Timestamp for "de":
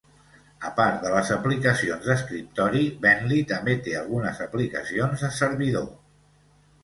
1.01-1.09, 5.27-5.29